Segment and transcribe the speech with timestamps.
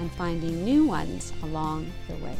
[0.00, 2.36] and finding new ones along the way.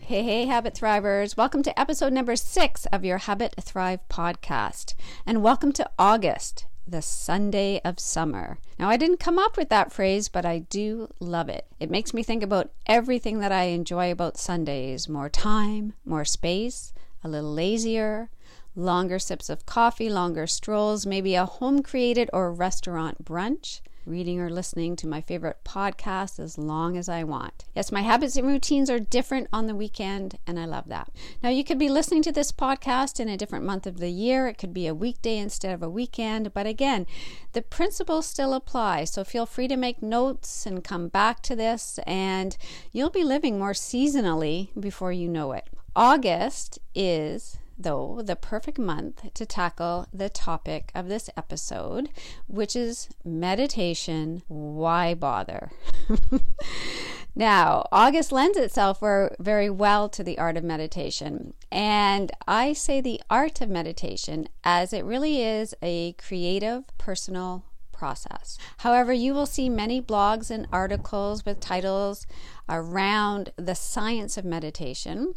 [0.00, 1.36] Hey, hey, Habit Thrivers.
[1.36, 4.94] Welcome to episode number six of your Habit Thrive podcast.
[5.24, 8.58] And welcome to August, the Sunday of summer.
[8.76, 11.66] Now, I didn't come up with that phrase, but I do love it.
[11.78, 16.92] It makes me think about everything that I enjoy about Sundays more time, more space,
[17.22, 18.30] a little lazier,
[18.74, 24.50] longer sips of coffee, longer strolls, maybe a home created or restaurant brunch, reading or
[24.50, 27.64] listening to my favorite podcast as long as I want.
[27.74, 31.10] Yes, my habits and routines are different on the weekend, and I love that.
[31.42, 34.48] Now, you could be listening to this podcast in a different month of the year.
[34.48, 37.06] It could be a weekday instead of a weekend, but again,
[37.52, 39.04] the principles still apply.
[39.04, 42.56] So feel free to make notes and come back to this, and
[42.92, 45.68] you'll be living more seasonally before you know it.
[45.94, 52.10] August is though, the perfect month to tackle the topic of this episode,
[52.46, 54.42] which is meditation.
[54.48, 55.70] Why bother?
[57.34, 59.00] now, August lends itself
[59.38, 61.54] very well to the art of meditation.
[61.70, 67.64] And I say the art of meditation as it really is a creative, personal
[68.00, 68.56] process.
[68.78, 72.26] However, you will see many blogs and articles with titles
[72.66, 75.34] around the science of meditation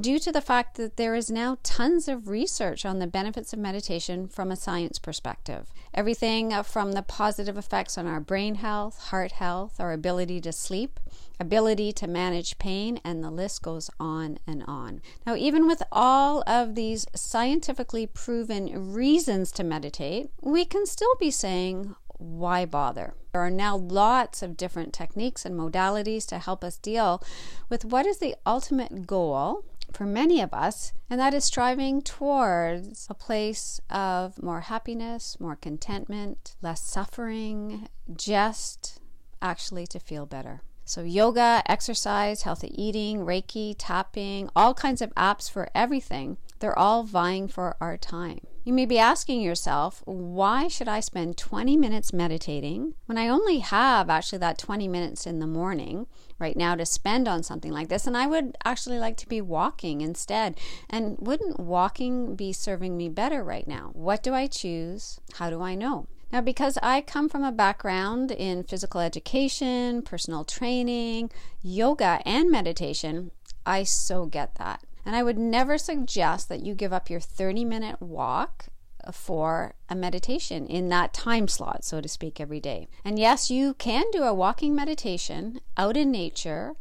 [0.00, 3.58] due to the fact that there is now tons of research on the benefits of
[3.58, 5.72] meditation from a science perspective.
[5.92, 11.00] Everything from the positive effects on our brain health, heart health, our ability to sleep,
[11.38, 15.00] ability to manage pain, and the list goes on and on.
[15.26, 21.30] Now, even with all of these scientifically proven reasons to meditate, we can still be
[21.30, 23.14] saying, why bother?
[23.32, 27.22] There are now lots of different techniques and modalities to help us deal
[27.68, 33.06] with what is the ultimate goal for many of us, and that is striving towards
[33.08, 39.00] a place of more happiness, more contentment, less suffering, just
[39.40, 40.62] actually to feel better.
[40.88, 47.02] So, yoga, exercise, healthy eating, Reiki, tapping, all kinds of apps for everything, they're all
[47.02, 48.38] vying for our time.
[48.62, 53.58] You may be asking yourself, why should I spend 20 minutes meditating when I only
[53.58, 56.06] have actually that 20 minutes in the morning
[56.38, 58.06] right now to spend on something like this?
[58.06, 60.56] And I would actually like to be walking instead.
[60.88, 63.90] And wouldn't walking be serving me better right now?
[63.92, 65.18] What do I choose?
[65.34, 66.06] How do I know?
[66.32, 71.30] Now, because I come from a background in physical education, personal training,
[71.62, 73.30] yoga, and meditation,
[73.64, 74.82] I so get that.
[75.04, 78.66] And I would never suggest that you give up your 30 minute walk
[79.12, 82.88] for a meditation in that time slot, so to speak, every day.
[83.04, 86.74] And yes, you can do a walking meditation out in nature,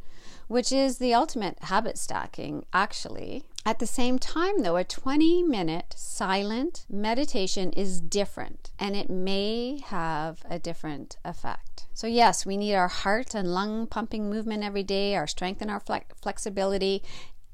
[0.48, 3.44] which is the ultimate habit stacking, actually.
[3.68, 9.80] At the same time, though, a 20 minute silent meditation is different and it may
[9.88, 11.88] have a different effect.
[11.92, 15.72] So, yes, we need our heart and lung pumping movement every day, our strength and
[15.72, 15.82] our
[16.22, 17.02] flexibility,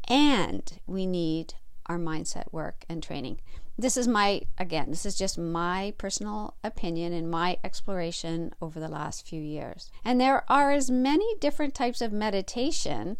[0.10, 1.54] and we need
[1.86, 3.40] our mindset work and training.
[3.78, 8.90] This is my, again, this is just my personal opinion and my exploration over the
[8.90, 9.90] last few years.
[10.04, 13.18] And there are as many different types of meditation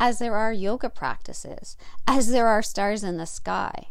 [0.00, 1.76] as there are yoga practices,
[2.08, 3.88] as there are stars in the sky.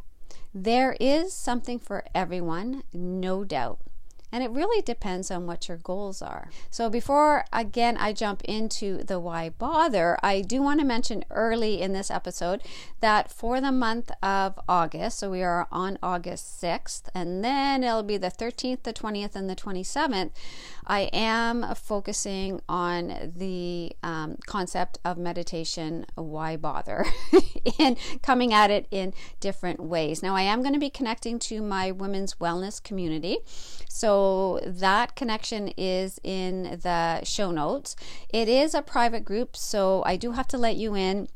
[0.53, 3.80] There is something for everyone, no doubt.
[4.31, 6.50] And it really depends on what your goals are.
[6.69, 11.81] So, before again I jump into the why bother, I do want to mention early
[11.81, 12.62] in this episode
[13.00, 18.03] that for the month of August, so we are on August 6th, and then it'll
[18.03, 20.31] be the 13th, the 20th, and the 27th,
[20.90, 27.06] I am focusing on the um, concept of meditation, why bother,
[27.80, 30.24] and coming at it in different ways.
[30.24, 33.38] Now, I am going to be connecting to my women's wellness community.
[33.88, 37.96] So that connection is in the show notes.
[38.34, 41.28] It is a private group, so I do have to let you in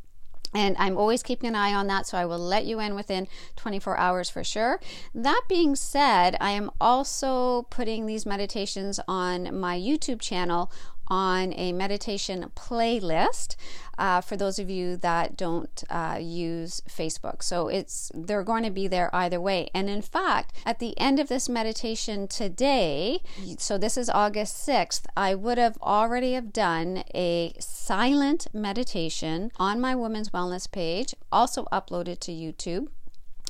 [0.54, 3.28] and I'm always keeping an eye on that, so I will let you in within
[3.56, 4.80] 24 hours for sure.
[5.14, 10.72] That being said, I am also putting these meditations on my YouTube channel
[11.08, 13.56] on a meditation playlist
[13.98, 17.44] uh, for those of you that don't uh, use Facebook.
[17.44, 19.70] So it's they're going to be there either way.
[19.74, 23.22] And in fact, at the end of this meditation today,
[23.58, 29.80] so this is August 6th, I would have already have done a silent meditation on
[29.80, 32.88] my women's wellness page, also uploaded to YouTube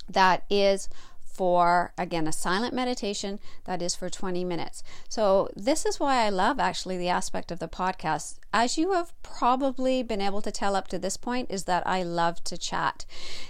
[0.10, 0.90] that is
[1.34, 4.84] for again a silent meditation that is for 20 minutes.
[5.10, 8.40] So this is why I love actually the aspect of the podcast.
[8.56, 12.04] As you have probably been able to tell up to this point is that I
[12.04, 13.06] love to chat.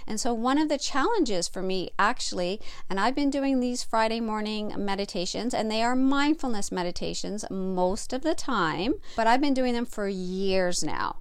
[0.06, 4.20] And so one of the challenges for me actually and I've been doing these Friday
[4.20, 9.74] morning meditations and they are mindfulness meditations most of the time, but I've been doing
[9.74, 11.16] them for years now.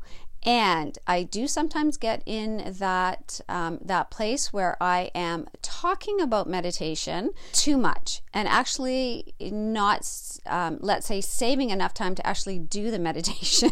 [0.45, 6.49] And I do sometimes get in that um, that place where I am talking about
[6.49, 10.09] meditation too much, and actually not,
[10.45, 13.71] um, let's say, saving enough time to actually do the meditation.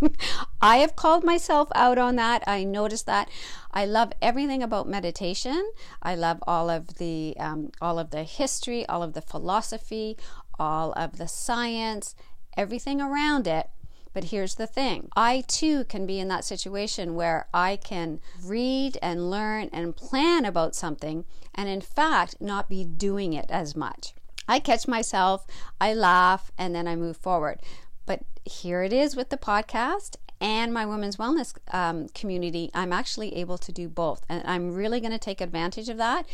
[0.60, 2.44] I have called myself out on that.
[2.46, 3.30] I noticed that.
[3.70, 5.72] I love everything about meditation.
[6.02, 10.18] I love all of the um, all of the history, all of the philosophy,
[10.58, 12.14] all of the science,
[12.58, 13.70] everything around it.
[14.12, 18.98] But here's the thing I too can be in that situation where I can read
[19.00, 21.24] and learn and plan about something
[21.54, 24.14] and, in fact, not be doing it as much.
[24.48, 25.46] I catch myself,
[25.80, 27.60] I laugh, and then I move forward.
[28.04, 32.70] But here it is with the podcast and my women's wellness um, community.
[32.74, 34.24] I'm actually able to do both.
[34.28, 36.26] And I'm really going to take advantage of that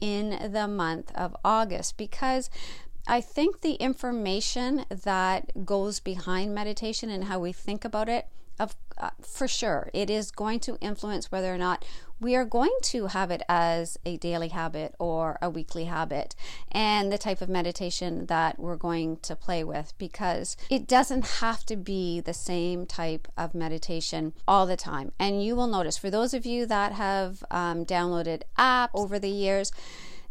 [0.00, 2.50] in the month of August because
[3.08, 8.26] I think the information that goes behind meditation and how we think about it,
[8.60, 11.84] of uh, for sure, it is going to influence whether or not
[12.20, 16.34] we are going to have it as a daily habit or a weekly habit,
[16.72, 21.64] and the type of meditation that we're going to play with, because it doesn't have
[21.64, 25.12] to be the same type of meditation all the time.
[25.18, 29.30] And you will notice for those of you that have um, downloaded apps over the
[29.30, 29.70] years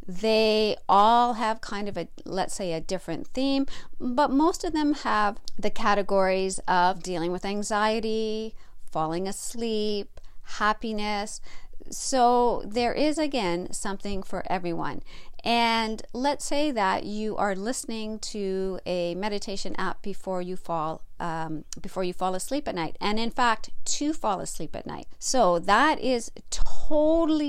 [0.08, 3.66] they all have kind of a, let's say, a different theme,
[4.00, 8.56] but most of them have the categories of dealing with anxiety,
[8.90, 11.42] falling asleep, happiness.
[11.90, 15.02] So there is again something for everyone.
[15.44, 21.64] And let's say that you are listening to a meditation app before you fall um,
[21.82, 25.08] before you fall asleep at night, and in fact, to fall asleep at night.
[25.18, 26.77] So that is totally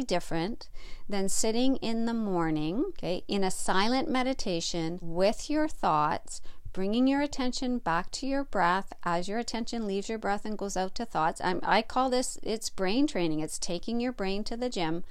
[0.08, 0.68] different
[1.08, 6.40] than sitting in the morning, okay, in a silent meditation with your thoughts,
[6.72, 10.76] bringing your attention back to your breath as your attention leaves your breath and goes
[10.76, 11.40] out to thoughts.
[11.44, 13.40] I'm, I call this it's brain training.
[13.40, 15.04] It's taking your brain to the gym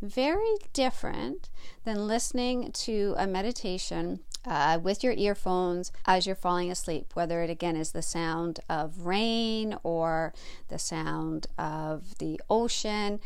[0.00, 1.48] very different
[1.84, 7.50] than listening to a meditation uh, with your earphones as you're falling asleep, whether it
[7.50, 10.34] again is the sound of rain or
[10.68, 13.20] the sound of the ocean.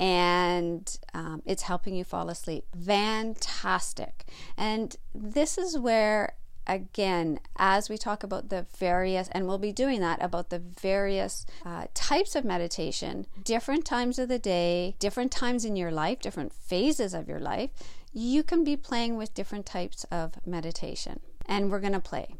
[0.00, 2.64] And um, it's helping you fall asleep.
[2.84, 4.24] Fantastic.
[4.56, 6.34] And this is where
[6.66, 11.44] again, as we talk about the various, and we'll be doing that about the various
[11.66, 16.52] uh, types of meditation, different times of the day, different times in your life, different
[16.52, 17.70] phases of your life,
[18.12, 21.20] you can be playing with different types of meditation.
[21.46, 22.36] And we're going to play.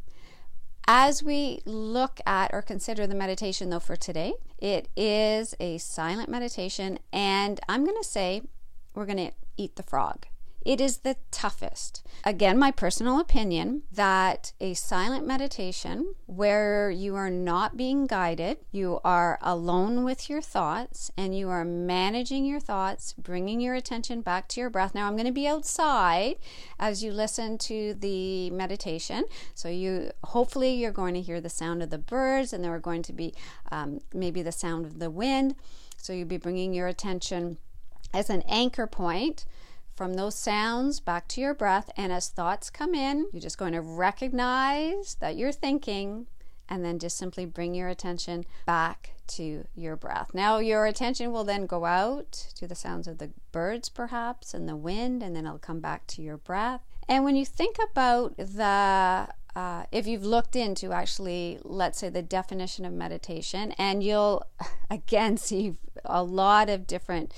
[0.87, 6.29] As we look at or consider the meditation, though, for today, it is a silent
[6.29, 8.41] meditation, and I'm going to say
[8.93, 10.25] we're going to eat the frog.
[10.63, 12.03] It is the toughest.
[12.23, 18.99] Again, my personal opinion that a silent meditation where you are not being guided, you
[19.03, 24.47] are alone with your thoughts, and you are managing your thoughts, bringing your attention back
[24.49, 24.93] to your breath.
[24.93, 26.35] Now, I'm going to be outside
[26.79, 29.25] as you listen to the meditation.
[29.55, 32.79] So, you hopefully you're going to hear the sound of the birds, and there are
[32.79, 33.33] going to be
[33.71, 35.55] um, maybe the sound of the wind.
[35.97, 37.57] So, you'll be bringing your attention
[38.13, 39.45] as an anchor point
[40.01, 41.91] from those sounds back to your breath.
[41.95, 46.25] And as thoughts come in, you're just going to recognize that you're thinking
[46.67, 50.31] and then just simply bring your attention back to your breath.
[50.33, 54.67] Now, your attention will then go out to the sounds of the birds, perhaps, and
[54.67, 56.81] the wind, and then it'll come back to your breath.
[57.07, 62.21] And when you think about the uh, if you've looked into actually, let's say, the
[62.21, 64.45] definition of meditation, and you'll
[64.89, 67.33] again see a lot of different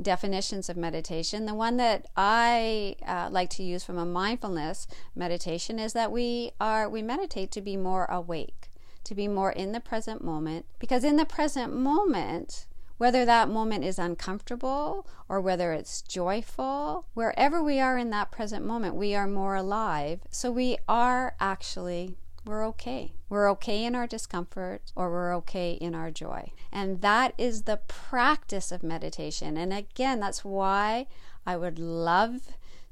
[0.00, 1.46] definitions of meditation.
[1.46, 6.52] The one that I uh, like to use from a mindfulness meditation is that we
[6.60, 8.70] are we meditate to be more awake,
[9.04, 12.67] to be more in the present moment, because in the present moment
[12.98, 18.64] whether that moment is uncomfortable or whether it's joyful, wherever we are in that present
[18.64, 20.20] moment, we are more alive.
[20.30, 22.16] So we are actually
[22.48, 23.12] we're okay.
[23.28, 26.52] We're okay in our discomfort or we're okay in our joy.
[26.72, 29.58] And that is the practice of meditation.
[29.58, 31.08] And again, that's why
[31.46, 32.48] I would love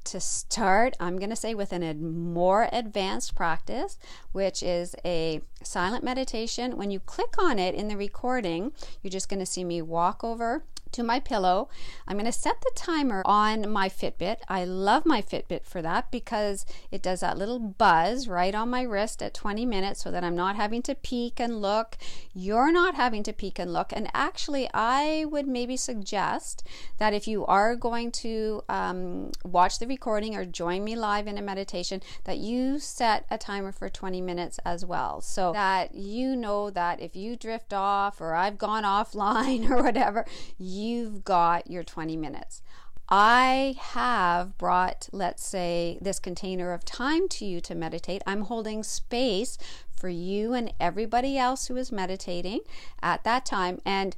[0.06, 3.98] to start, I'm going to say with a more advanced practice,
[4.32, 6.76] which is a silent meditation.
[6.76, 8.72] When you click on it in the recording,
[9.02, 10.64] you're just going to see me walk over
[10.96, 11.68] to my pillow.
[12.08, 14.38] I'm going to set the timer on my Fitbit.
[14.48, 18.82] I love my Fitbit for that because it does that little buzz right on my
[18.82, 21.98] wrist at 20 minutes so that I'm not having to peek and look.
[22.34, 23.92] You're not having to peek and look.
[23.92, 29.86] And actually, I would maybe suggest that if you are going to um, watch the
[29.86, 34.22] recording or join me live in a meditation, that you set a timer for 20
[34.22, 38.84] minutes as well so that you know that if you drift off or I've gone
[38.96, 40.24] offline or whatever,
[40.58, 42.62] you you've got your 20 minutes.
[43.08, 48.22] I have brought, let's say, this container of time to you to meditate.
[48.26, 49.58] I'm holding space
[49.96, 52.60] for you and everybody else who is meditating
[53.02, 53.80] at that time.
[53.84, 54.16] And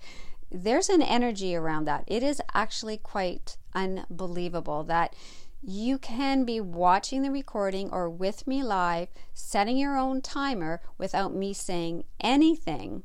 [0.50, 2.04] there's an energy around that.
[2.06, 5.14] It is actually quite unbelievable that
[5.62, 11.34] you can be watching the recording or with me live, setting your own timer without
[11.34, 13.02] me saying anything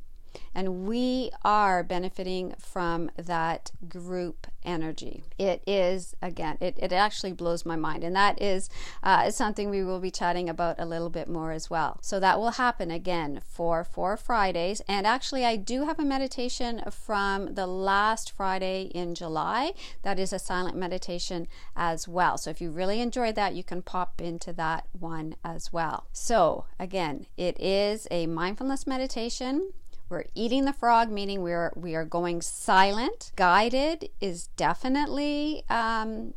[0.56, 5.24] and we are benefiting from that group energy.
[5.38, 8.04] It is, again, it, it actually blows my mind.
[8.04, 8.70] And that is
[9.02, 11.98] uh, something we will be chatting about a little bit more as well.
[12.02, 14.82] So that will happen again for four Fridays.
[14.88, 19.74] And actually, I do have a meditation from the last Friday in July.
[20.04, 22.38] That is a silent meditation as well.
[22.38, 26.06] So if you really enjoyed that, you can pop into that one as well.
[26.13, 29.72] So again, it is a mindfulness meditation.
[30.13, 33.32] We're eating the frog, meaning we're we are going silent.
[33.36, 35.63] Guided is definitely.
[35.72, 36.36] Um,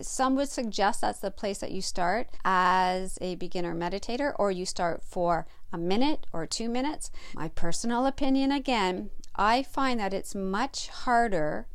[0.00, 4.64] some would suggest that's the place that you start as a beginner meditator, or you
[4.64, 7.10] start for a minute or two minutes.
[7.34, 11.66] My personal opinion again, I find that it's much harder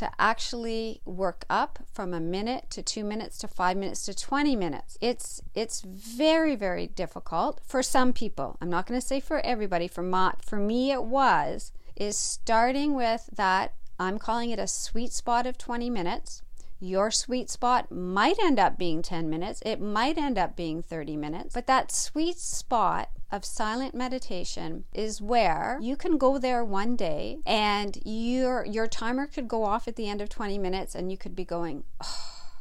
[0.00, 4.56] to actually work up from a minute to 2 minutes to 5 minutes to 20
[4.56, 4.96] minutes.
[5.02, 8.56] It's it's very very difficult for some people.
[8.62, 9.88] I'm not going to say for everybody.
[9.88, 15.12] For my, for me it was is starting with that I'm calling it a sweet
[15.12, 16.40] spot of 20 minutes.
[16.82, 21.14] Your sweet spot might end up being 10 minutes, it might end up being 30
[21.14, 26.96] minutes, but that sweet spot of silent meditation is where you can go there one
[26.96, 31.10] day and your your timer could go off at the end of 20 minutes and
[31.10, 32.52] you could be going, "Oh,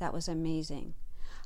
[0.00, 0.94] that was amazing."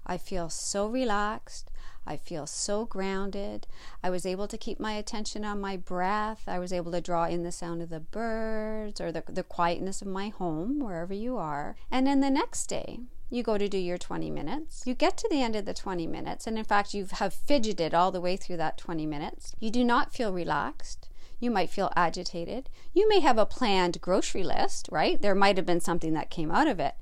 [0.07, 1.71] I feel so relaxed.
[2.07, 3.67] I feel so grounded.
[4.03, 6.45] I was able to keep my attention on my breath.
[6.47, 10.03] I was able to draw in the sound of the birds or the, the quietness
[10.03, 11.77] of my home, wherever you are.
[11.91, 14.83] And then the next day, you go to do your 20 minutes.
[14.87, 17.95] You get to the end of the 20 minutes, and in fact, you have fidgeted
[17.95, 19.53] all the way through that 20 minutes.
[19.59, 21.09] You do not feel relaxed.
[21.41, 22.71] You might feel agitated.
[22.93, 25.21] You may have a planned grocery list, right?
[25.21, 26.95] There might have been something that came out of it.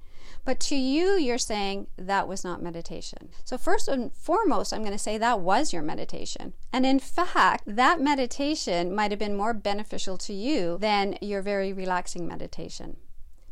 [0.44, 3.28] But to you, you're saying that was not meditation.
[3.44, 6.52] So, first and foremost, I'm going to say that was your meditation.
[6.72, 11.72] And in fact, that meditation might have been more beneficial to you than your very
[11.72, 12.96] relaxing meditation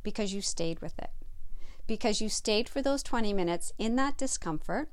[0.03, 1.11] because you stayed with it.
[1.87, 4.91] Because you stayed for those 20 minutes in that discomfort,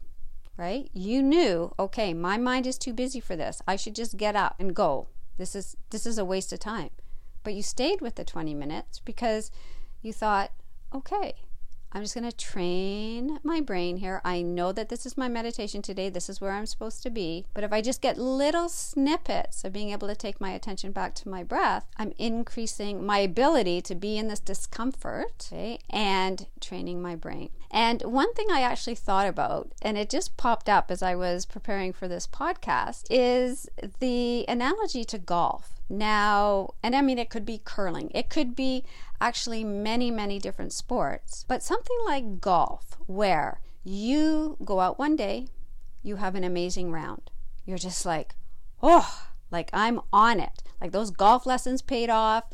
[0.55, 0.89] right?
[0.93, 3.61] You knew, okay, my mind is too busy for this.
[3.67, 5.07] I should just get up and go.
[5.37, 6.89] This is this is a waste of time.
[7.43, 9.51] But you stayed with the 20 minutes because
[10.01, 10.51] you thought,
[10.93, 11.35] okay,
[11.91, 14.21] I'm just going to train my brain here.
[14.25, 16.09] I know that this is my meditation today.
[16.09, 17.45] This is where I'm supposed to be.
[17.53, 21.15] But if I just get little snippets of being able to take my attention back
[21.15, 27.01] to my breath, I'm increasing my ability to be in this discomfort okay, and training
[27.01, 27.49] my brain.
[27.71, 31.45] And one thing I actually thought about, and it just popped up as I was
[31.45, 35.76] preparing for this podcast, is the analogy to golf.
[35.89, 38.83] Now, and I mean, it could be curling, it could be
[39.21, 45.47] actually many, many different sports, but something like golf, where you go out one day,
[46.03, 47.31] you have an amazing round.
[47.65, 48.35] You're just like,
[48.83, 50.63] oh, like I'm on it.
[50.81, 52.45] Like those golf lessons paid off.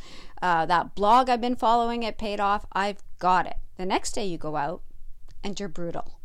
[0.41, 2.65] Uh, that blog I've been following, it paid off.
[2.73, 3.57] I've got it.
[3.77, 4.81] The next day you go out
[5.43, 6.19] and you're brutal.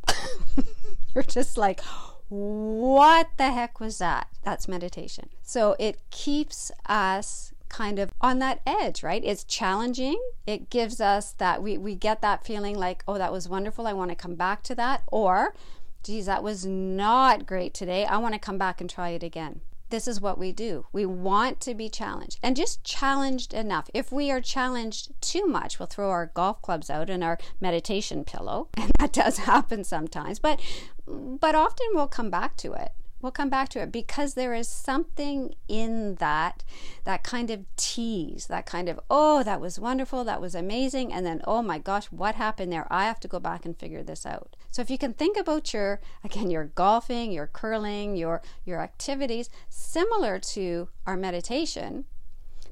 [1.14, 1.80] you're just like,
[2.28, 4.28] what the heck was that?
[4.42, 5.28] That's meditation.
[5.42, 9.22] So it keeps us kind of on that edge, right?
[9.24, 10.20] It's challenging.
[10.46, 13.86] It gives us that we, we get that feeling like, oh, that was wonderful.
[13.86, 15.02] I want to come back to that.
[15.08, 15.54] Or,
[16.02, 18.04] geez, that was not great today.
[18.04, 20.86] I want to come back and try it again this is what we do.
[20.92, 23.90] We want to be challenged and just challenged enough.
[23.94, 28.24] If we are challenged too much, we'll throw our golf clubs out and our meditation
[28.24, 28.68] pillow.
[28.78, 30.60] And that does happen sometimes, but
[31.06, 32.92] but often we'll come back to it.
[33.20, 36.62] We'll come back to it because there is something in that,
[37.04, 41.26] that kind of tease, that kind of, oh, that was wonderful, that was amazing, and
[41.26, 42.86] then, oh my gosh, what happened there?
[42.90, 44.54] I have to go back and figure this out.
[44.70, 49.50] So if you can think about your, again, your golfing, your curling, your, your activities,
[49.68, 52.04] similar to our meditation,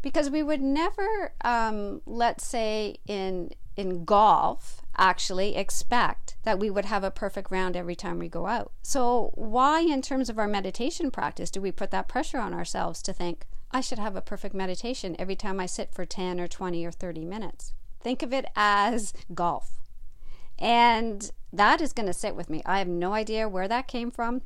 [0.01, 6.85] because we would never, um, let's say, in in golf actually expect that we would
[6.85, 8.73] have a perfect round every time we go out.
[8.83, 13.03] So, why, in terms of our meditation practice, do we put that pressure on ourselves
[13.03, 16.49] to think, I should have a perfect meditation every time I sit for 10 or
[16.49, 17.73] 20 or 30 minutes?
[18.01, 19.79] Think of it as golf.
[20.59, 22.63] And that is going to sit with me.
[22.65, 24.43] I have no idea where that came from.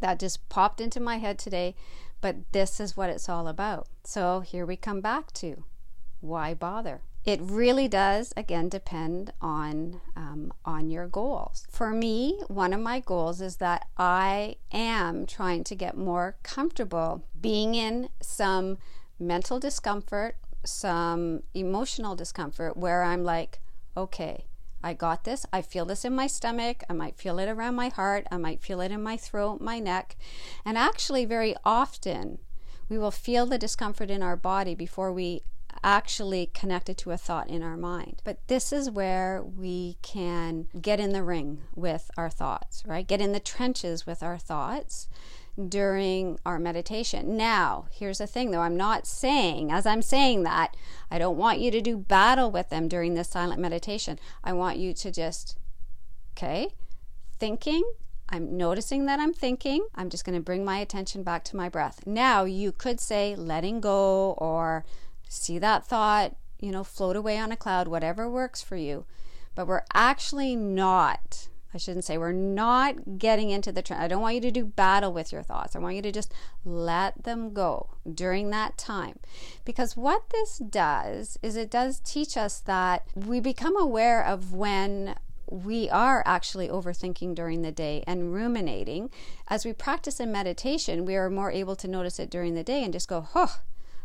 [0.00, 1.74] That just popped into my head today,
[2.20, 3.88] but this is what it's all about.
[4.04, 5.64] So, here we come back to
[6.20, 7.02] why bother?
[7.28, 13.00] It really does again depend on um, on your goals for me one of my
[13.00, 18.78] goals is that i am trying to get more comfortable being in some
[19.20, 23.60] mental discomfort some emotional discomfort where i'm like
[23.96, 24.46] okay
[24.80, 25.44] I got this.
[25.52, 26.84] I feel this in my stomach.
[26.88, 28.28] I might feel it around my heart.
[28.30, 30.14] I might feel it in my throat, my neck.
[30.64, 32.38] And actually, very often,
[32.88, 35.42] we will feel the discomfort in our body before we
[35.82, 38.22] actually connected to a thought in our mind.
[38.24, 43.06] But this is where we can get in the ring with our thoughts, right?
[43.06, 45.08] Get in the trenches with our thoughts
[45.68, 47.36] during our meditation.
[47.36, 50.76] Now, here's the thing though, I'm not saying, as I'm saying that,
[51.10, 54.18] I don't want you to do battle with them during this silent meditation.
[54.44, 55.56] I want you to just,
[56.36, 56.68] okay,
[57.38, 57.82] thinking,
[58.30, 59.86] I'm noticing that I'm thinking.
[59.94, 62.06] I'm just going to bring my attention back to my breath.
[62.06, 64.84] Now, you could say letting go or
[65.28, 69.04] see that thought, you know, float away on a cloud, whatever works for you.
[69.54, 74.02] But we're actually not, I shouldn't say, we're not getting into the trend.
[74.02, 75.76] I don't want you to do battle with your thoughts.
[75.76, 76.32] I want you to just
[76.64, 79.18] let them go during that time.
[79.64, 85.16] Because what this does is it does teach us that we become aware of when
[85.50, 89.10] we are actually overthinking during the day and ruminating.
[89.48, 92.84] As we practice in meditation, we are more able to notice it during the day
[92.84, 93.60] and just go, oh,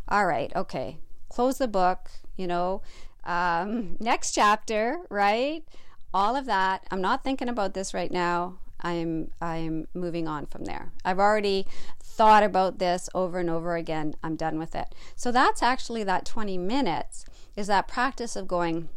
[0.08, 0.98] all right, okay,
[1.34, 2.80] close the book, you know,
[3.24, 5.64] um, next chapter, right?
[6.12, 6.86] All of that.
[6.92, 8.58] I'm not thinking about this right now.
[8.80, 10.92] I'm I'm moving on from there.
[11.04, 11.66] I've already
[12.00, 14.14] thought about this over and over again.
[14.22, 14.94] I'm done with it.
[15.16, 17.24] So that's actually that 20 minutes
[17.56, 18.88] is that practice of going,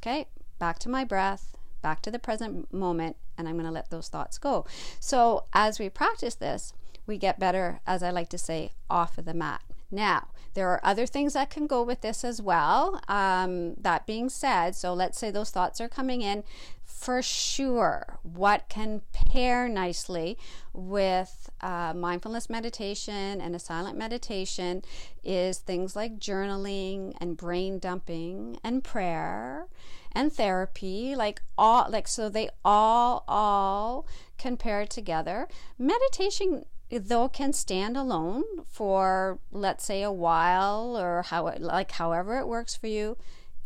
[0.00, 3.90] okay, back to my breath, back to the present moment, and I'm going to let
[3.90, 4.64] those thoughts go.
[5.00, 6.72] So as we practice this,
[7.06, 9.62] we get better, as I like to say, off of the mat.
[9.92, 13.00] Now, there are other things that can go with this as well.
[13.08, 16.44] Um, that being said, so let's say those thoughts are coming in.
[16.84, 20.38] For sure, what can pair nicely
[20.72, 24.82] with uh, mindfulness meditation and a silent meditation
[25.22, 29.66] is things like journaling and brain dumping and prayer
[30.12, 36.64] and therapy like all like so they all all can pair together meditation
[36.98, 42.46] though can stand alone for let's say a while or how it, like however it
[42.46, 43.16] works for you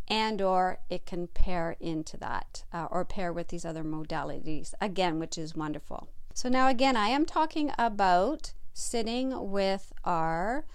[0.07, 5.19] and or it can pair into that uh, or pair with these other modalities again
[5.19, 6.07] which is wonderful.
[6.33, 10.65] So now again i am talking about sitting with our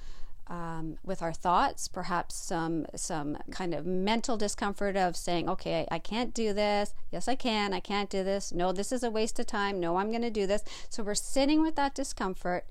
[0.49, 5.97] um, with our thoughts, perhaps some some kind of mental discomfort of saying, "Okay, I,
[5.97, 6.95] I can't do this.
[7.11, 7.73] Yes, I can.
[7.73, 8.53] I can't do this.
[8.53, 9.81] No, this is a waste of time.
[9.81, 12.67] No, I'm going to do this." So we're sitting with that discomfort,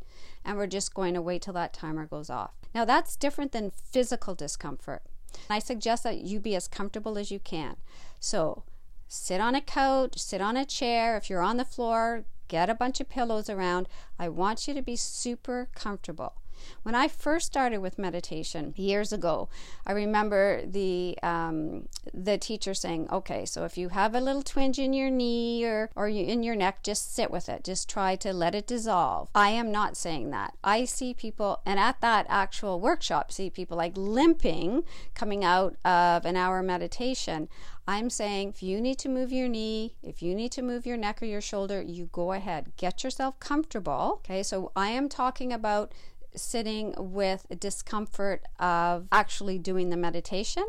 [0.46, 2.52] and we're just going to wait till that timer goes off.
[2.76, 5.02] Now that's different than physical discomfort.
[5.50, 7.78] I suggest that you be as comfortable as you can.
[8.20, 8.64] So
[9.08, 11.18] sit on a couch, sit on a chair.
[11.18, 13.88] If you're on the floor, get a bunch of pillows around.
[14.20, 16.41] I want you to be super comfortable.
[16.84, 19.50] When I first started with meditation years ago,
[19.86, 24.80] I remember the um, the teacher saying, "Okay, so if you have a little twinge
[24.80, 27.64] in your knee or or in your neck, just sit with it.
[27.64, 30.56] Just try to let it dissolve." I am not saying that.
[30.64, 36.26] I see people, and at that actual workshop, see people like limping coming out of
[36.26, 37.50] an hour meditation.
[37.88, 40.98] I'm saying if you need to move your knee, if you need to move your
[40.98, 42.72] neck or your shoulder, you go ahead.
[42.78, 44.20] Get yourself comfortable.
[44.20, 45.92] Okay, so I am talking about
[46.36, 50.66] sitting with discomfort of actually doing the meditation.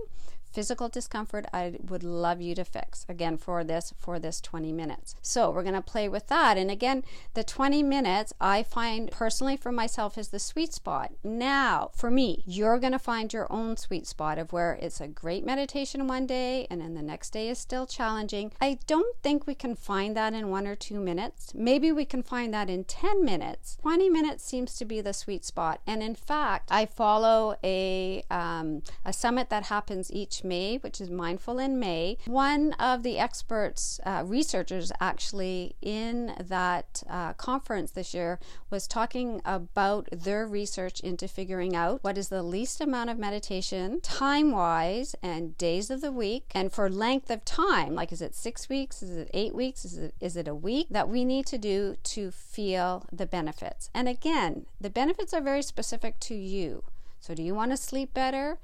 [0.53, 3.07] Physical discomfort I would love you to fix.
[3.09, 5.15] Again, for this for this 20 minutes.
[5.23, 6.57] So, we're going to play with that.
[6.57, 11.13] And again, the 20 minutes I find personally for myself is the sweet spot.
[11.23, 15.09] Now, for me, you're going to find your own sweet spot of where it's a
[15.09, 18.53] great meditation one day and then the next day is still challenging.
[18.61, 21.53] I don't think we can find that in 1 or 2 minutes.
[21.55, 23.79] Maybe we can find that in 10 minutes.
[23.83, 25.81] 20 minutes seems to be the sweet spot.
[25.87, 31.11] And in fact, I follow a um, a summit that happens each May, which is
[31.11, 32.19] Mindful in May.
[32.27, 38.39] One of the experts, uh, researchers actually in that uh, conference this year
[38.71, 44.01] was talking about their research into figuring out what is the least amount of meditation,
[44.01, 47.95] time wise, and days of the week, and for length of time.
[47.95, 49.03] Like, is it six weeks?
[49.03, 49.85] Is it eight weeks?
[49.85, 53.91] Is it, is it a week that we need to do to feel the benefits?
[53.95, 56.85] And again, the benefits are very specific to you.
[57.21, 58.59] So, do you want to sleep better?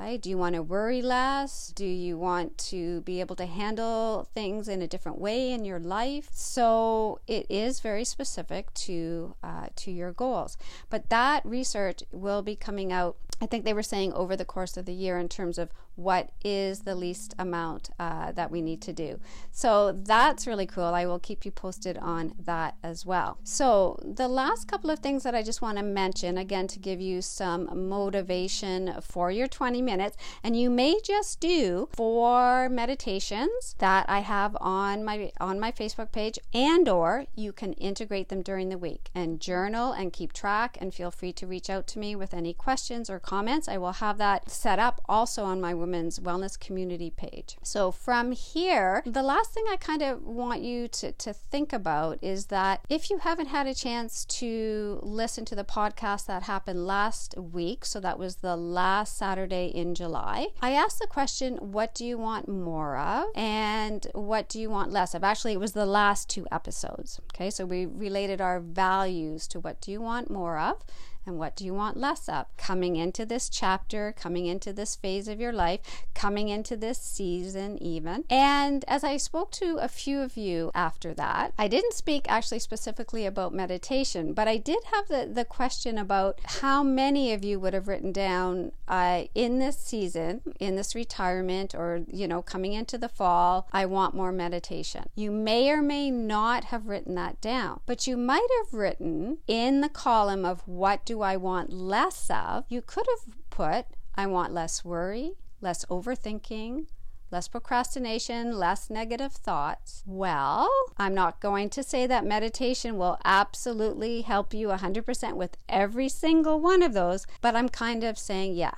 [0.00, 0.20] Right?
[0.20, 1.72] Do you want to worry less?
[1.74, 5.78] Do you want to be able to handle things in a different way in your
[5.78, 6.30] life?
[6.32, 10.56] So it is very specific to uh, to your goals.
[10.88, 13.16] But that research will be coming out.
[13.40, 16.30] I think they were saying over the course of the year in terms of what
[16.44, 19.20] is the least amount uh, that we need to do.
[19.50, 20.84] So that's really cool.
[20.84, 23.38] I will keep you posted on that as well.
[23.44, 27.00] So the last couple of things that I just want to mention again to give
[27.00, 34.08] you some motivation for your 20 minutes, and you may just do four meditations that
[34.08, 38.68] I have on my on my Facebook page, and or you can integrate them during
[38.68, 40.78] the week and journal and keep track.
[40.80, 43.68] And feel free to reach out to me with any questions or comments.
[43.68, 47.56] I will have that set up also on my Women's Wellness Community page.
[47.62, 52.18] So from here, the last thing I kind of want you to, to think about
[52.22, 56.88] is that if you haven't had a chance to listen to the podcast that happened
[56.88, 61.94] last week, so that was the last Saturday in July, I asked the question, what
[61.94, 63.28] do you want more of?
[63.36, 65.22] And what do you want less of?
[65.22, 67.20] Actually, it was the last two episodes.
[67.32, 70.82] Okay, so we related our values to what do you want more of
[71.30, 72.46] and what do you want less of?
[72.56, 75.80] Coming into this chapter, coming into this phase of your life,
[76.12, 78.24] coming into this season, even.
[78.28, 82.58] And as I spoke to a few of you after that, I didn't speak actually
[82.58, 87.60] specifically about meditation, but I did have the, the question about how many of you
[87.60, 92.72] would have written down uh, in this season, in this retirement, or, you know, coming
[92.72, 95.04] into the fall, I want more meditation.
[95.14, 99.80] You may or may not have written that down, but you might have written in
[99.80, 104.52] the column of what do I want less of, you could have put, I want
[104.52, 106.86] less worry, less overthinking,
[107.30, 110.02] less procrastination, less negative thoughts.
[110.06, 116.08] Well, I'm not going to say that meditation will absolutely help you 100% with every
[116.08, 118.74] single one of those, but I'm kind of saying, yeah,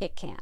[0.00, 0.40] it can.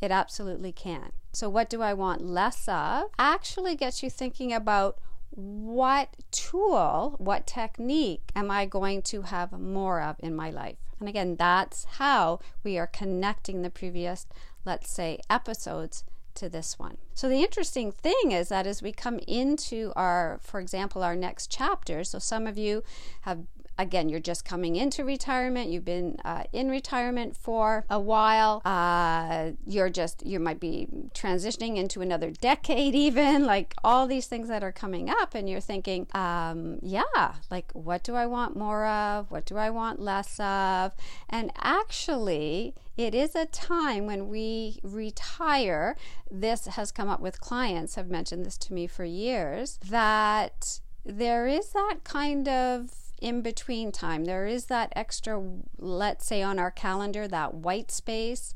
[0.00, 1.12] It absolutely can.
[1.32, 3.04] So, what do I want less of?
[3.18, 4.98] Actually gets you thinking about
[5.34, 10.76] what tool, what technique am I going to have more of in my life?
[11.00, 14.26] And again, that's how we are connecting the previous,
[14.64, 16.98] let's say, episodes to this one.
[17.14, 21.50] So the interesting thing is that as we come into our, for example, our next
[21.50, 22.82] chapter, so some of you
[23.22, 23.40] have
[23.82, 29.50] again, you're just coming into retirement, you've been uh, in retirement for a while, uh,
[29.66, 34.62] you're just, you might be transitioning into another decade, even like all these things that
[34.62, 39.30] are coming up, and you're thinking, um, yeah, like what do I want more of?
[39.30, 40.92] What do I want less of?
[41.28, 45.96] And actually, it is a time when we retire.
[46.30, 51.48] This has come up with clients, have mentioned this to me for years, that there
[51.48, 52.90] is that kind of
[53.22, 54.24] in between time.
[54.24, 55.42] There is that extra,
[55.78, 58.52] let's say, on our calendar, that white space.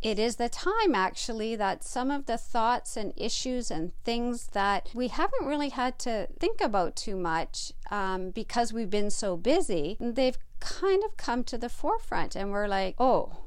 [0.00, 4.90] It is the time actually that some of the thoughts and issues and things that
[4.94, 9.96] we haven't really had to think about too much um, because we've been so busy,
[9.98, 12.36] they've kind of come to the forefront.
[12.36, 13.38] And we're like, oh,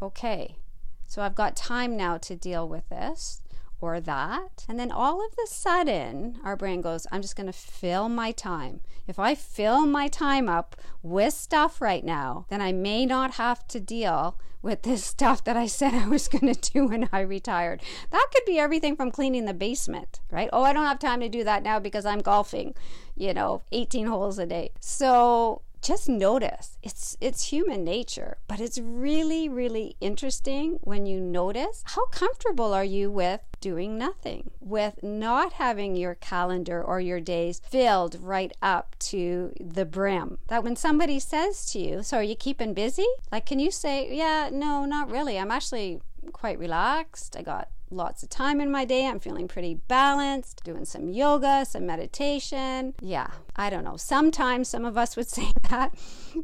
[0.00, 0.58] okay,
[1.06, 3.42] so I've got time now to deal with this
[3.80, 4.64] or that.
[4.68, 8.32] And then all of a sudden, our brain goes, I'm just going to fill my
[8.32, 8.80] time.
[9.06, 13.66] If I fill my time up with stuff right now, then I may not have
[13.68, 17.20] to deal with this stuff that I said I was going to do when I
[17.20, 17.82] retired.
[18.10, 20.50] That could be everything from cleaning the basement, right?
[20.52, 22.74] Oh, I don't have time to do that now because I'm golfing,
[23.14, 24.70] you know, 18 holes a day.
[24.80, 26.78] So just notice.
[26.82, 32.84] It's it's human nature but it's really really interesting when you notice how comfortable are
[32.84, 38.96] you with doing nothing with not having your calendar or your days filled right up
[38.98, 40.38] to the brim.
[40.48, 43.06] That when somebody says to you so are you keeping busy?
[43.30, 45.38] Like can you say yeah no not really.
[45.38, 46.00] I'm actually
[46.32, 47.36] quite relaxed.
[47.36, 49.06] I got lots of time in my day.
[49.06, 52.94] I'm feeling pretty balanced, doing some yoga, some meditation.
[53.00, 53.96] Yeah, I don't know.
[53.96, 55.94] Sometimes some of us would say that,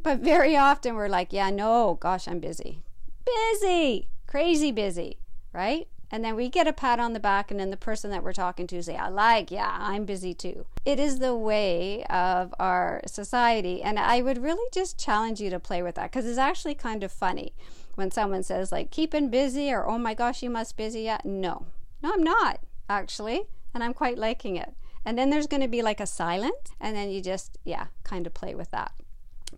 [0.03, 2.81] but very often we're like, yeah, no, gosh, I'm busy.
[3.25, 5.17] Busy, crazy busy,
[5.53, 5.87] right?
[6.11, 8.33] And then we get a pat on the back, and then the person that we're
[8.33, 10.67] talking to say, I like, yeah, I'm busy too.
[10.85, 13.81] It is the way of our society.
[13.81, 17.03] And I would really just challenge you to play with that because it's actually kind
[17.03, 17.53] of funny
[17.95, 21.25] when someone says, like, keeping busy or, oh my gosh, you must busy yet.
[21.25, 21.65] No,
[22.01, 23.43] no, I'm not actually.
[23.73, 24.75] And I'm quite liking it.
[25.03, 28.27] And then there's going to be like a silence, and then you just, yeah, kind
[28.27, 28.93] of play with that.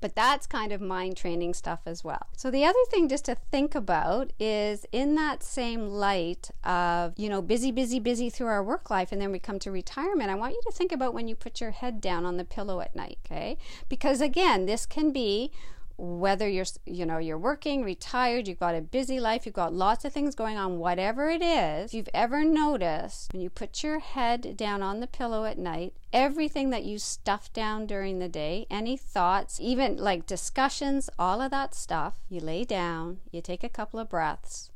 [0.02, 2.28] But that's kind of mind training stuff as well.
[2.36, 7.30] So the other thing just to think about is in that same light of, you
[7.30, 10.36] know, busy, busy, busy through our work life and then we come to retirement, I
[10.36, 12.96] want you to think about when you put your head down on the pillow at
[12.96, 13.58] night, okay?
[13.88, 15.52] Because again, this can be
[15.98, 20.04] whether you're you know you're working retired you've got a busy life you've got lots
[20.04, 24.58] of things going on whatever it is you've ever noticed when you put your head
[24.58, 28.98] down on the pillow at night everything that you stuff down during the day any
[28.98, 34.00] thoughts even like discussions all of that stuff you lay down you take a couple
[34.00, 34.70] of breaths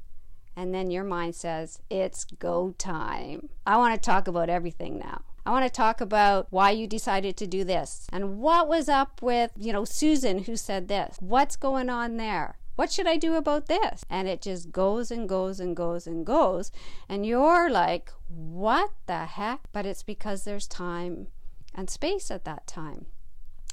[0.55, 3.47] and then your mind says it's go time.
[3.65, 7.37] I want to talk about everything now I want to talk about why you decided
[7.37, 11.17] to do this and what was up with, you know, Susan who said this.
[11.19, 12.57] What's going on there?
[12.75, 14.05] What should I do about this?
[14.09, 16.71] And it just goes and goes and goes and goes.
[17.09, 19.61] And you're like, what the heck?
[19.73, 21.27] But it's because there's time
[21.75, 23.07] and space at that time.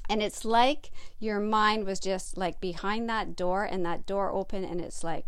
[0.09, 4.63] And it's like your mind was just like behind that door and that door open
[4.63, 5.27] and it's like,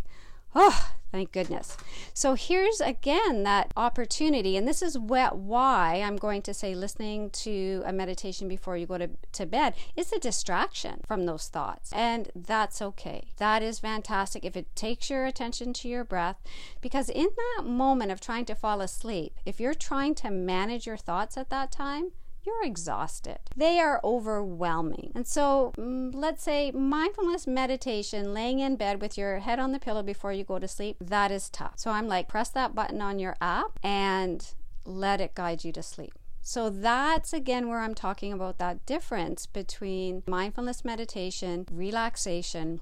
[0.56, 1.76] oh, Thank goodness.
[2.14, 7.30] So here's again that opportunity, and this is what, why I'm going to say listening
[7.32, 11.92] to a meditation before you go to, to bed is a distraction from those thoughts.
[11.94, 13.30] And that's okay.
[13.38, 16.38] That is fantastic if it takes your attention to your breath,
[16.82, 20.98] because in that moment of trying to fall asleep, if you're trying to manage your
[20.98, 22.12] thoughts at that time,
[22.50, 23.38] you're exhausted.
[23.56, 25.12] They are overwhelming.
[25.14, 29.80] And so, mm, let's say mindfulness meditation, laying in bed with your head on the
[29.80, 31.74] pillow before you go to sleep, that is tough.
[31.78, 34.54] So, I'm like, press that button on your app and
[34.86, 36.14] let it guide you to sleep.
[36.42, 42.82] So that's again where I'm talking about that difference between mindfulness meditation, relaxation,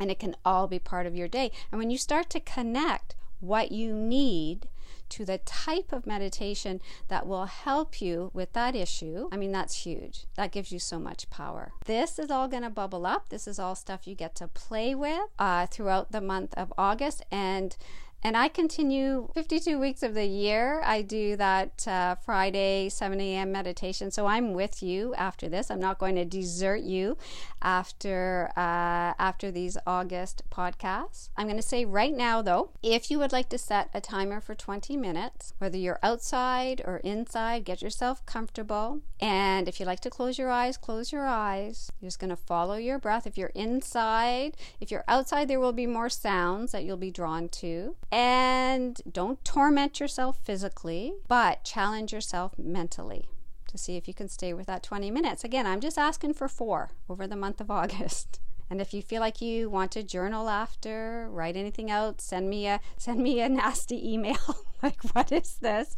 [0.00, 1.50] and it can all be part of your day.
[1.70, 4.68] And when you start to connect what you need
[5.10, 9.84] to the type of meditation that will help you with that issue, I mean, that's
[9.84, 10.26] huge.
[10.36, 11.72] That gives you so much power.
[11.84, 13.28] This is all going to bubble up.
[13.28, 17.22] This is all stuff you get to play with uh, throughout the month of August.
[17.30, 17.76] And
[18.24, 20.80] and I continue 52 weeks of the year.
[20.82, 23.52] I do that uh, Friday, 7 a.m.
[23.52, 24.10] meditation.
[24.10, 25.70] So I'm with you after this.
[25.70, 27.18] I'm not going to desert you
[27.60, 31.28] after uh, after these August podcasts.
[31.36, 34.40] I'm going to say right now, though, if you would like to set a timer
[34.40, 39.00] for 20 minutes, whether you're outside or inside, get yourself comfortable.
[39.20, 41.92] And if you like to close your eyes, close your eyes.
[42.00, 43.26] You're just going to follow your breath.
[43.26, 47.50] If you're inside, if you're outside, there will be more sounds that you'll be drawn
[47.50, 47.96] to.
[48.14, 53.28] And don't torment yourself physically, but challenge yourself mentally
[53.66, 55.42] to see if you can stay with that 20 minutes.
[55.42, 58.40] Again, I'm just asking for four over the month of August.
[58.70, 62.66] And if you feel like you want to journal after, write anything out, send me
[62.66, 65.94] a send me a nasty email like what is this?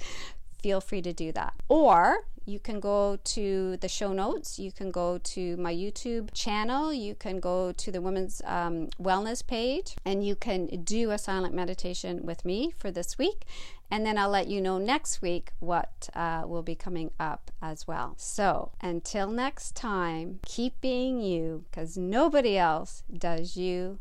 [0.61, 1.55] Feel free to do that.
[1.69, 4.59] Or you can go to the show notes.
[4.59, 6.95] You can go to my YouTube channel.
[6.95, 11.55] You can go to the Women's um, Wellness page and you can do a silent
[11.55, 13.45] meditation with me for this week.
[13.91, 17.87] And then I'll let you know next week what uh, will be coming up as
[17.87, 18.15] well.
[18.17, 23.99] So until next time, keep being you because nobody else does you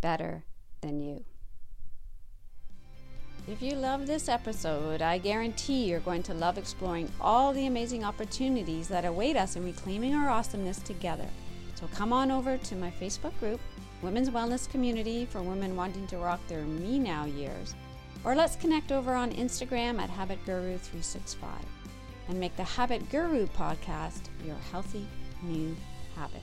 [0.00, 0.44] better
[0.80, 1.24] than you.
[3.48, 8.04] If you love this episode, I guarantee you're going to love exploring all the amazing
[8.04, 11.26] opportunities that await us in reclaiming our awesomeness together.
[11.74, 13.60] So come on over to my Facebook group,
[14.00, 17.74] Women's Wellness Community for women wanting to rock their me now years,
[18.22, 21.50] or let's connect over on Instagram at Habit Guru 365
[22.28, 25.04] and make the Habit Guru podcast your healthy
[25.42, 25.74] new
[26.14, 26.42] habit.